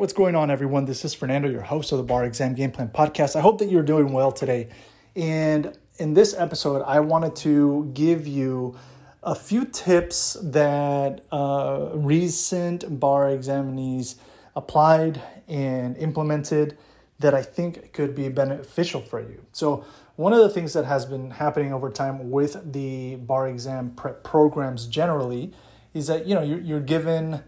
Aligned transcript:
what's 0.00 0.14
going 0.14 0.34
on, 0.34 0.50
everyone? 0.50 0.86
This 0.86 1.04
is 1.04 1.12
Fernando, 1.12 1.46
your 1.46 1.60
host 1.60 1.92
of 1.92 1.98
the 1.98 2.04
Bar 2.04 2.24
Exam 2.24 2.54
Game 2.54 2.70
Plan 2.70 2.88
Podcast. 2.88 3.36
I 3.36 3.42
hope 3.42 3.58
that 3.58 3.68
you're 3.68 3.82
doing 3.82 4.14
well 4.14 4.32
today. 4.32 4.70
And 5.14 5.76
in 5.98 6.14
this 6.14 6.34
episode, 6.34 6.82
I 6.84 7.00
wanted 7.00 7.36
to 7.36 7.90
give 7.92 8.26
you 8.26 8.78
a 9.22 9.34
few 9.34 9.66
tips 9.66 10.38
that 10.42 11.26
uh, 11.30 11.90
recent 11.92 12.98
bar 12.98 13.26
examinees 13.26 14.14
applied 14.56 15.20
and 15.46 15.98
implemented 15.98 16.78
that 17.18 17.34
I 17.34 17.42
think 17.42 17.92
could 17.92 18.14
be 18.14 18.30
beneficial 18.30 19.02
for 19.02 19.20
you. 19.20 19.44
So, 19.52 19.84
one 20.16 20.32
of 20.32 20.38
the 20.38 20.48
things 20.48 20.72
that 20.72 20.86
has 20.86 21.04
been 21.04 21.32
happening 21.32 21.74
over 21.74 21.90
time 21.90 22.30
with 22.30 22.72
the 22.72 23.16
bar 23.16 23.48
exam 23.48 23.90
prep 23.96 24.24
programs 24.24 24.86
generally 24.86 25.52
is 25.92 26.06
that 26.06 26.26
you 26.26 26.34
know 26.34 26.42
you're, 26.42 26.60
you're 26.60 26.80
given 26.80 27.42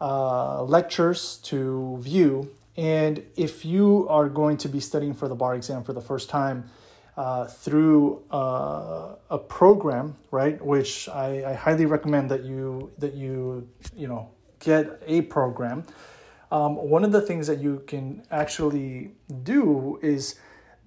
uh, 0.00 0.62
lectures 0.62 1.38
to 1.44 1.98
view, 2.00 2.50
and 2.76 3.22
if 3.36 3.64
you 3.64 4.06
are 4.08 4.28
going 4.28 4.56
to 4.58 4.68
be 4.68 4.80
studying 4.80 5.14
for 5.14 5.28
the 5.28 5.34
bar 5.34 5.54
exam 5.54 5.82
for 5.82 5.92
the 5.92 6.00
first 6.00 6.28
time 6.28 6.70
uh, 7.16 7.46
through 7.46 8.22
uh, 8.30 9.14
a 9.30 9.38
program, 9.38 10.16
right, 10.30 10.62
which 10.64 11.08
I, 11.08 11.50
I 11.50 11.54
highly 11.54 11.86
recommend 11.86 12.30
that 12.30 12.44
you 12.44 12.92
that 12.98 13.14
you 13.14 13.68
you 13.94 14.06
know 14.06 14.28
get 14.60 15.02
a 15.06 15.22
program. 15.22 15.84
Um, 16.52 16.76
one 16.76 17.04
of 17.04 17.12
the 17.12 17.22
things 17.22 17.46
that 17.46 17.58
you 17.58 17.82
can 17.86 18.22
actually 18.30 19.12
do 19.42 19.98
is 20.02 20.36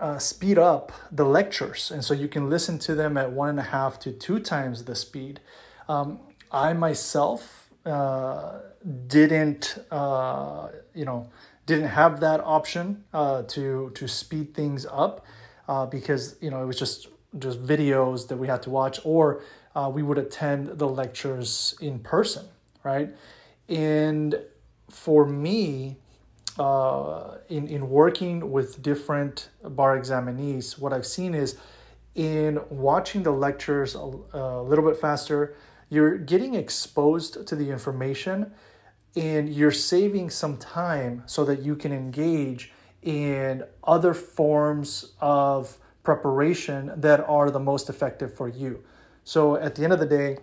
uh, 0.00 0.18
speed 0.18 0.58
up 0.58 0.92
the 1.12 1.24
lectures, 1.24 1.90
and 1.90 2.04
so 2.04 2.12
you 2.12 2.28
can 2.28 2.50
listen 2.50 2.78
to 2.80 2.94
them 2.94 3.16
at 3.16 3.32
one 3.32 3.48
and 3.48 3.60
a 3.60 3.64
half 3.70 3.98
to 4.00 4.12
two 4.12 4.40
times 4.40 4.84
the 4.84 4.94
speed. 4.94 5.40
Um, 5.88 6.18
I 6.50 6.72
myself 6.72 7.65
uh, 7.86 8.58
didn't, 9.06 9.78
uh, 9.90 10.68
you 10.94 11.04
know, 11.04 11.30
didn't 11.66 11.88
have 11.88 12.20
that 12.20 12.40
option 12.40 13.04
uh, 13.12 13.42
to 13.42 13.90
to 13.94 14.06
speed 14.06 14.54
things 14.54 14.86
up 14.90 15.24
uh, 15.68 15.86
because 15.86 16.36
you 16.40 16.50
know 16.50 16.62
it 16.62 16.66
was 16.66 16.78
just 16.78 17.08
just 17.38 17.62
videos 17.62 18.28
that 18.28 18.36
we 18.36 18.46
had 18.46 18.62
to 18.62 18.70
watch, 18.70 19.00
or 19.04 19.42
uh, 19.74 19.90
we 19.92 20.02
would 20.02 20.18
attend 20.18 20.78
the 20.78 20.88
lectures 20.88 21.74
in 21.80 21.98
person, 21.98 22.46
right? 22.82 23.10
And 23.68 24.38
for 24.90 25.26
me, 25.26 25.98
uh, 26.58 27.36
in 27.48 27.66
in 27.66 27.88
working 27.88 28.52
with 28.52 28.82
different 28.82 29.48
bar 29.62 29.98
examinees, 29.98 30.78
what 30.78 30.92
I've 30.92 31.06
seen 31.06 31.34
is 31.34 31.56
in 32.14 32.60
watching 32.70 33.22
the 33.22 33.30
lectures 33.30 33.94
a, 33.94 33.98
a 34.32 34.62
little 34.62 34.84
bit 34.84 34.98
faster, 34.98 35.54
you're 35.88 36.18
getting 36.18 36.54
exposed 36.54 37.46
to 37.46 37.54
the 37.54 37.70
information 37.70 38.52
and 39.14 39.48
you're 39.48 39.70
saving 39.70 40.30
some 40.30 40.56
time 40.56 41.22
so 41.26 41.44
that 41.44 41.62
you 41.62 41.74
can 41.74 41.92
engage 41.92 42.72
in 43.02 43.64
other 43.84 44.12
forms 44.12 45.12
of 45.20 45.78
preparation 46.02 46.92
that 46.96 47.20
are 47.28 47.50
the 47.50 47.60
most 47.60 47.88
effective 47.88 48.34
for 48.34 48.48
you. 48.48 48.82
So 49.24 49.56
at 49.56 49.74
the 49.74 49.84
end 49.84 49.92
of 49.92 50.00
the 50.00 50.06
day, 50.06 50.38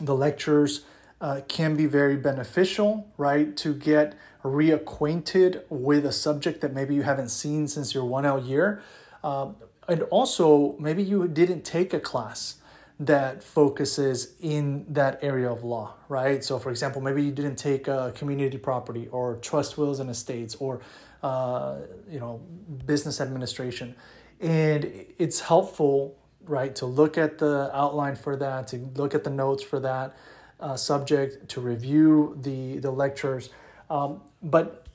the 0.00 0.14
lectures 0.14 0.84
uh, 1.20 1.40
can 1.48 1.76
be 1.76 1.86
very 1.86 2.16
beneficial, 2.16 3.08
right? 3.16 3.56
To 3.58 3.72
get 3.72 4.14
reacquainted 4.42 5.62
with 5.68 6.04
a 6.04 6.12
subject 6.12 6.60
that 6.60 6.72
maybe 6.72 6.94
you 6.94 7.02
haven't 7.02 7.30
seen 7.30 7.68
since 7.68 7.94
your 7.94 8.04
1L 8.04 8.46
year. 8.46 8.82
Um, 9.24 9.56
and 9.88 10.02
also, 10.02 10.76
maybe 10.78 11.02
you 11.02 11.26
didn't 11.28 11.62
take 11.62 11.94
a 11.94 12.00
class 12.00 12.56
that 12.98 13.42
focuses 13.42 14.34
in 14.40 14.86
that 14.88 15.18
area 15.22 15.50
of 15.50 15.62
law, 15.62 15.94
right? 16.08 16.42
So, 16.42 16.58
for 16.58 16.70
example, 16.70 17.02
maybe 17.02 17.22
you 17.22 17.30
didn't 17.30 17.56
take 17.56 17.88
a 17.88 18.12
community 18.14 18.56
property 18.56 19.08
or 19.08 19.36
trust 19.36 19.76
wills 19.76 20.00
and 20.00 20.08
estates 20.08 20.54
or, 20.54 20.80
uh, 21.22 21.76
you 22.10 22.18
know, 22.18 22.40
business 22.86 23.20
administration. 23.20 23.94
And 24.40 24.90
it's 25.18 25.40
helpful, 25.40 26.16
right, 26.44 26.74
to 26.76 26.86
look 26.86 27.18
at 27.18 27.36
the 27.36 27.70
outline 27.74 28.16
for 28.16 28.34
that, 28.36 28.68
to 28.68 28.78
look 28.94 29.14
at 29.14 29.24
the 29.24 29.30
notes 29.30 29.62
for 29.62 29.78
that 29.80 30.16
uh, 30.58 30.76
subject, 30.76 31.50
to 31.50 31.60
review 31.60 32.38
the, 32.40 32.78
the 32.78 32.90
lectures. 32.90 33.50
Um, 33.90 34.22
but 34.42 34.86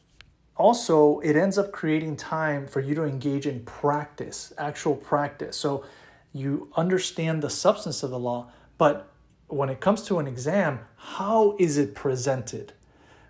also, 0.57 1.19
it 1.19 1.35
ends 1.35 1.59
up 1.59 1.71
creating 1.71 2.15
time 2.15 2.67
for 2.67 2.79
you 2.79 2.95
to 2.95 3.03
engage 3.03 3.45
in 3.45 3.59
practice, 3.61 4.53
actual 4.57 4.95
practice. 4.95 5.55
So, 5.55 5.85
you 6.33 6.71
understand 6.75 7.41
the 7.41 7.49
substance 7.49 8.03
of 8.03 8.09
the 8.09 8.19
law, 8.19 8.51
but 8.77 9.11
when 9.47 9.69
it 9.69 9.81
comes 9.81 10.03
to 10.03 10.19
an 10.19 10.27
exam, 10.27 10.79
how 10.95 11.55
is 11.59 11.77
it 11.77 11.93
presented, 11.93 12.73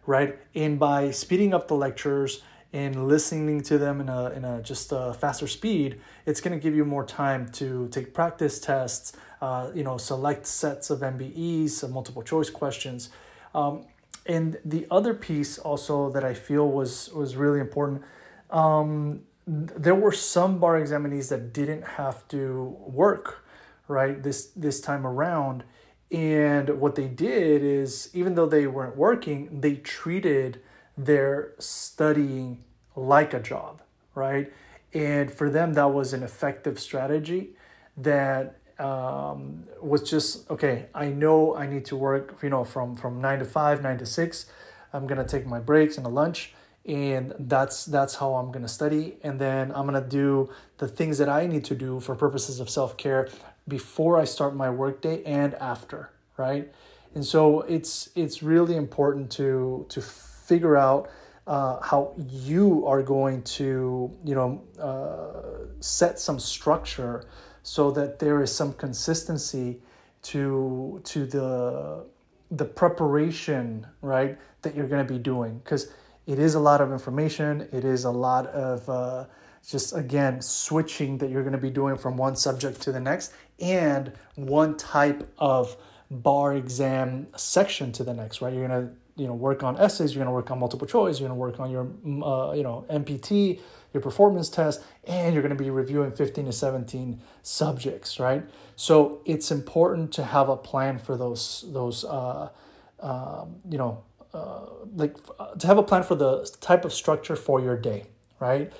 right? 0.06 0.38
And 0.54 0.80
by 0.80 1.12
speeding 1.12 1.54
up 1.54 1.68
the 1.68 1.76
lectures 1.76 2.44
and 2.74 3.08
listening 3.08 3.62
to 3.64 3.78
them 3.78 4.00
in 4.00 4.08
a, 4.08 4.30
in 4.30 4.46
a 4.46 4.62
just 4.62 4.92
a 4.92 5.14
faster 5.14 5.48
speed, 5.48 6.00
it's 6.26 6.40
going 6.40 6.58
to 6.58 6.62
give 6.62 6.76
you 6.76 6.86
more 6.86 7.06
time 7.06 7.50
to 7.54 7.88
take 7.90 8.14
practice 8.14 8.60
tests, 8.60 9.14
uh, 9.42 9.72
you 9.74 9.84
know, 9.84 9.98
select 9.98 10.46
sets 10.46 10.90
of 10.90 11.00
MBEs, 11.00 11.90
multiple 11.90 12.22
choice 12.22 12.50
questions. 12.50 13.10
Um, 13.56 13.86
and 14.28 14.58
the 14.64 14.86
other 14.92 15.14
piece 15.14 15.58
also 15.58 16.12
that 16.12 16.24
I 16.24 16.36
feel 16.36 16.70
was 16.70 17.10
was 17.10 17.36
really 17.36 17.60
important 17.60 18.04
um, 18.52 19.22
there 19.48 19.96
were 19.96 20.12
some 20.12 20.60
bar 20.60 20.80
examinees 20.80 21.30
that 21.30 21.54
didn't 21.54 21.84
have 21.84 22.28
to 22.30 22.78
work 22.80 23.46
right 23.88 24.22
this 24.24 24.48
this 24.56 24.82
time 24.82 25.06
around. 25.06 25.64
And 26.12 26.82
what 26.82 26.96
they 26.96 27.08
did 27.08 27.64
is 27.64 28.10
even 28.14 28.36
though 28.36 28.46
they 28.46 28.68
weren't 28.68 28.98
working 28.98 29.62
they 29.62 29.76
treated 29.76 30.62
their 30.98 31.54
studying 31.58 32.64
like 32.96 33.34
a 33.34 33.40
job 33.40 33.82
right? 34.16 34.52
And 34.94 35.32
for 35.32 35.50
them 35.50 35.74
that 35.74 35.94
was 35.94 36.14
an 36.14 36.24
effective 36.24 36.80
strategy 36.80 37.52
that 37.98 38.58
um, 38.80 39.66
was 39.82 40.10
just 40.10 40.50
okay 40.50 40.88
i 40.96 41.06
know 41.06 41.56
i 41.56 41.68
need 41.68 41.86
to 41.86 41.96
work 41.96 42.40
you 42.42 42.50
know 42.50 42.64
from 42.64 42.96
from 42.96 43.22
nine 43.22 43.38
to 43.40 43.46
five 43.46 43.82
nine 43.84 43.98
to 44.00 44.06
six. 44.06 44.48
I'm 44.94 45.08
gonna 45.08 45.28
take 45.28 45.46
my 45.46 45.60
breaks 45.60 45.98
and 45.98 46.06
a 46.06 46.10
lunch 46.10 46.54
and 46.86 47.34
that's 47.38 47.86
that's 47.86 48.16
how 48.16 48.34
I'm 48.34 48.52
going 48.52 48.64
to 48.64 48.68
study 48.68 49.18
and 49.24 49.40
then 49.40 49.72
I'm 49.72 49.88
going 49.88 50.02
to 50.02 50.10
do 50.10 50.50
the 50.80 50.88
things 50.88 51.20
that 51.20 51.30
I 51.30 51.46
need 51.46 51.66
to 51.66 51.76
do 51.76 52.00
for 52.00 52.16
purposes 52.16 52.60
of 52.60 52.70
self-care 52.70 53.30
before 53.68 54.18
I 54.18 54.26
start 54.26 54.56
my 54.56 54.70
workday 54.70 55.24
and 55.24 55.54
after, 55.56 56.10
right? 56.38 56.72
And 57.14 57.26
so 57.26 57.62
it's 57.62 58.10
it's 58.16 58.42
really 58.42 58.76
important 58.76 59.32
to 59.34 59.86
to 59.90 60.02
figure 60.02 60.76
out 60.78 61.10
uh, 61.48 61.82
how 61.82 62.14
you 62.18 62.86
are 62.88 63.04
going 63.04 63.44
to 63.44 64.12
you 64.24 64.36
know 64.36 64.62
uh, 64.80 65.68
set 65.82 66.20
some 66.20 66.40
structure 66.40 67.26
so 67.64 67.92
that 67.92 68.20
there 68.20 68.42
is 68.42 68.54
some 68.54 68.74
consistency 68.74 69.82
to 70.24 71.02
to 71.04 71.26
the 71.26 72.06
the 72.50 72.66
preparation 72.66 73.86
right 74.02 74.38
that 74.62 74.76
you're 74.76 74.88
going 74.88 75.06
to 75.06 75.14
be 75.14 75.20
doing 75.20 75.60
because 75.64 75.92
it 76.28 76.40
is 76.40 76.56
a 76.56 76.60
lot 76.60 76.82
of 76.82 76.92
information. 76.92 77.68
It 77.72 77.84
is 77.84 78.06
a 78.06 78.12
lot 78.12 78.48
of 78.48 78.90
uh, 78.90 79.26
just, 79.68 79.96
again, 79.96 80.42
switching 80.42 81.18
that 81.20 81.30
you're 81.30 81.44
going 81.44 81.54
to 81.54 81.60
be 81.60 81.70
doing 81.70 81.98
from 81.98 82.18
one 82.18 82.36
subject 82.36 82.82
to 82.82 82.92
the 82.92 83.00
next 83.00 83.34
and 83.60 84.14
one 84.36 84.78
type 84.78 85.28
of 85.38 85.76
bar 86.10 86.54
exam 86.56 87.28
section 87.36 87.92
to 87.94 88.04
the 88.04 88.14
next, 88.14 88.42
right? 88.42 88.54
You're 88.54 88.68
going 88.68 88.88
to 88.88 88.94
you 89.18 89.28
know 89.28 89.34
work 89.34 89.62
on 89.62 89.78
essays 89.78 90.14
you're 90.16 90.24
going 90.24 90.32
to 90.32 90.34
work 90.34 90.50
on 90.52 90.60
multiple 90.60 90.88
choice 90.88 91.20
you're 91.20 91.28
going 91.28 91.38
to 91.38 91.40
work 91.40 91.60
on 91.60 91.70
your 91.70 91.84
uh, 92.24 92.54
you 92.54 92.64
know 92.64 92.86
mpt 92.90 93.60
your 93.94 94.02
performance 94.02 94.50
test 94.50 94.82
and 95.04 95.34
you're 95.34 95.44
going 95.44 95.56
to 95.56 95.64
be 95.64 95.70
reviewing 95.70 96.12
15 96.12 96.46
to 96.46 96.54
17 96.54 97.20
subjects 97.44 98.20
right 98.20 98.44
so 98.76 99.22
it's 99.26 99.52
important 99.52 100.14
to 100.14 100.24
have 100.24 100.50
a 100.50 100.56
plan 100.56 100.98
for 100.98 101.18
those 101.18 101.66
those 101.68 102.06
uh, 102.06 102.50
um, 103.02 103.56
you 103.70 103.78
know 103.78 104.04
uh, 104.34 104.66
like 104.96 105.16
uh, 105.40 105.54
to 105.56 105.68
have 105.68 105.78
a 105.78 105.84
plan 105.84 106.04
for 106.04 106.16
the 106.16 106.50
type 106.62 106.86
of 106.86 106.94
structure 106.94 107.36
for 107.36 107.60
your 107.60 107.78
day, 107.78 108.06
right? 108.40 108.72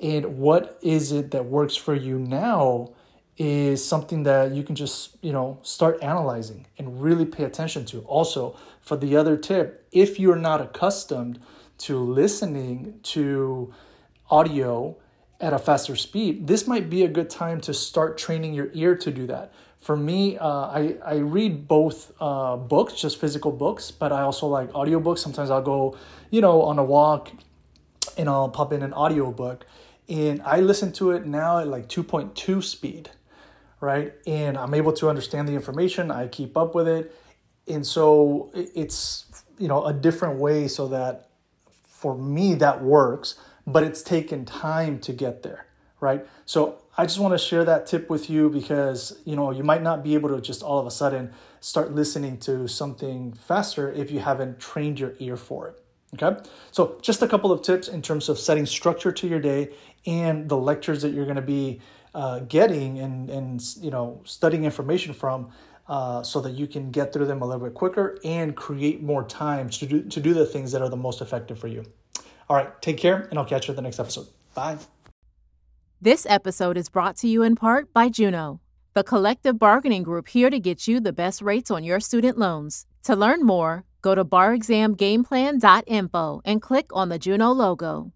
And 0.00 0.38
what 0.38 0.78
is 0.82 1.12
it 1.12 1.30
that 1.32 1.44
works 1.44 1.76
for 1.76 1.94
you 1.94 2.18
now 2.18 2.92
is 3.36 3.84
something 3.84 4.22
that 4.24 4.52
you 4.52 4.62
can 4.62 4.74
just, 4.74 5.16
you 5.22 5.32
know, 5.32 5.58
start 5.62 5.98
analyzing 6.02 6.66
and 6.78 7.02
really 7.02 7.24
pay 7.24 7.44
attention 7.44 7.84
to. 7.86 8.00
Also, 8.00 8.56
for 8.80 8.96
the 8.96 9.16
other 9.16 9.36
tip, 9.36 9.86
if 9.92 10.20
you're 10.20 10.36
not 10.36 10.60
accustomed 10.60 11.40
to 11.78 11.98
listening 11.98 13.00
to 13.02 13.72
audio 14.30 14.96
at 15.40 15.52
a 15.52 15.58
faster 15.58 15.96
speed, 15.96 16.46
this 16.46 16.66
might 16.66 16.90
be 16.90 17.02
a 17.02 17.08
good 17.08 17.30
time 17.30 17.60
to 17.62 17.72
start 17.72 18.18
training 18.18 18.52
your 18.52 18.70
ear 18.74 18.94
to 18.94 19.10
do 19.10 19.26
that 19.26 19.52
for 19.80 19.96
me, 19.96 20.36
uh, 20.36 20.46
I, 20.46 20.96
I 21.04 21.14
read 21.16 21.66
both 21.66 22.12
uh, 22.20 22.56
books, 22.56 22.94
just 22.94 23.18
physical 23.18 23.50
books, 23.50 23.90
but 23.90 24.12
I 24.12 24.22
also 24.22 24.46
like 24.46 24.70
audiobooks. 24.72 25.18
Sometimes 25.18 25.50
I'll 25.50 25.62
go, 25.62 25.96
you 26.30 26.40
know, 26.40 26.62
on 26.62 26.78
a 26.78 26.84
walk 26.84 27.30
and 28.16 28.28
I'll 28.28 28.50
pop 28.50 28.72
in 28.72 28.82
an 28.82 28.92
audiobook. 28.92 29.66
And 30.08 30.42
I 30.42 30.60
listen 30.60 30.92
to 30.94 31.12
it 31.12 31.24
now 31.24 31.58
at 31.58 31.68
like 31.68 31.88
2.2 31.88 32.62
speed, 32.62 33.10
right? 33.80 34.12
And 34.26 34.58
I'm 34.58 34.74
able 34.74 34.92
to 34.94 35.08
understand 35.08 35.48
the 35.48 35.54
information, 35.54 36.10
I 36.10 36.28
keep 36.28 36.56
up 36.56 36.74
with 36.74 36.88
it. 36.88 37.14
And 37.66 37.86
so 37.86 38.50
it's, 38.54 39.26
you 39.58 39.68
know, 39.68 39.84
a 39.86 39.92
different 39.92 40.38
way 40.38 40.68
so 40.68 40.88
that 40.88 41.30
for 41.86 42.16
me 42.16 42.54
that 42.54 42.82
works, 42.82 43.38
but 43.66 43.82
it's 43.82 44.02
taken 44.02 44.44
time 44.44 44.98
to 45.00 45.12
get 45.12 45.42
there, 45.42 45.66
right? 46.00 46.26
So 46.46 46.80
I 46.96 47.04
just 47.04 47.18
want 47.18 47.32
to 47.32 47.38
share 47.38 47.64
that 47.64 47.86
tip 47.86 48.10
with 48.10 48.28
you 48.28 48.50
because 48.50 49.18
you 49.24 49.36
know 49.36 49.50
you 49.50 49.62
might 49.62 49.82
not 49.82 50.02
be 50.02 50.14
able 50.14 50.28
to 50.30 50.40
just 50.40 50.62
all 50.62 50.78
of 50.78 50.86
a 50.86 50.90
sudden 50.90 51.32
start 51.60 51.92
listening 51.92 52.38
to 52.38 52.66
something 52.68 53.32
faster 53.32 53.92
if 53.92 54.10
you 54.10 54.20
haven't 54.20 54.58
trained 54.60 54.98
your 54.98 55.14
ear 55.18 55.36
for 55.36 55.68
it. 55.68 55.82
Okay, 56.14 56.40
so 56.72 56.98
just 57.00 57.22
a 57.22 57.28
couple 57.28 57.52
of 57.52 57.62
tips 57.62 57.86
in 57.86 58.02
terms 58.02 58.28
of 58.28 58.38
setting 58.38 58.66
structure 58.66 59.12
to 59.12 59.28
your 59.28 59.38
day 59.40 59.70
and 60.06 60.48
the 60.48 60.56
lectures 60.56 61.02
that 61.02 61.12
you're 61.12 61.24
going 61.24 61.36
to 61.36 61.42
be 61.42 61.80
uh, 62.14 62.40
getting 62.40 62.98
and 62.98 63.30
and 63.30 63.62
you 63.80 63.90
know 63.90 64.20
studying 64.24 64.64
information 64.64 65.12
from. 65.12 65.50
Uh, 65.88 66.22
so 66.22 66.40
that 66.40 66.52
you 66.52 66.68
can 66.68 66.92
get 66.92 67.12
through 67.12 67.26
them 67.26 67.42
a 67.42 67.44
little 67.44 67.64
bit 67.64 67.74
quicker 67.74 68.16
and 68.22 68.54
create 68.54 69.02
more 69.02 69.24
time 69.24 69.68
to 69.68 69.86
do, 69.86 70.00
to 70.02 70.20
do 70.20 70.32
the 70.32 70.46
things 70.46 70.70
that 70.70 70.80
are 70.80 70.88
the 70.88 70.96
most 70.96 71.20
effective 71.20 71.58
for 71.58 71.66
you. 71.66 71.84
All 72.48 72.54
right, 72.54 72.80
take 72.80 72.96
care, 72.96 73.26
and 73.30 73.36
I'll 73.36 73.44
catch 73.44 73.66
you 73.66 73.72
in 73.72 73.76
the 73.76 73.82
next 73.82 73.98
episode. 73.98 74.28
Bye. 74.54 74.78
This 76.02 76.24
episode 76.30 76.78
is 76.78 76.88
brought 76.88 77.16
to 77.16 77.28
you 77.28 77.42
in 77.42 77.56
part 77.56 77.92
by 77.92 78.08
Juno, 78.08 78.62
the 78.94 79.04
collective 79.04 79.58
bargaining 79.58 80.02
group 80.02 80.28
here 80.28 80.48
to 80.48 80.58
get 80.58 80.88
you 80.88 80.98
the 80.98 81.12
best 81.12 81.42
rates 81.42 81.70
on 81.70 81.84
your 81.84 82.00
student 82.00 82.38
loans. 82.38 82.86
To 83.02 83.14
learn 83.14 83.44
more, 83.44 83.84
go 84.00 84.14
to 84.14 84.24
barexamgameplan.info 84.24 86.40
and 86.46 86.62
click 86.62 86.86
on 86.94 87.10
the 87.10 87.18
Juno 87.18 87.50
logo. 87.50 88.14